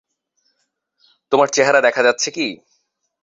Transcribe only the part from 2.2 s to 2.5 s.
কি?